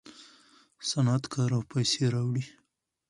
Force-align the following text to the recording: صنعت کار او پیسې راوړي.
صنعت 0.89 1.23
کار 1.33 1.49
او 1.57 1.63
پیسې 1.71 2.03
راوړي. 2.13 2.43